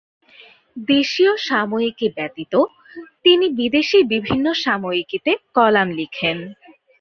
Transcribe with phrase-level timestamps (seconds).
[0.87, 2.53] দেশিয় সাময়িকী ব্যতীত
[3.23, 6.37] তিনি বিদেশী বিভিন্ন সাময়িকীতে কলাম লিখেন।